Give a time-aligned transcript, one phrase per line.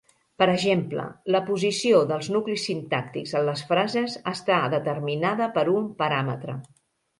[0.43, 1.03] Per exemple,
[1.35, 6.61] la posició dels nuclis sintàctics en les frases està determinada per un paràmetre.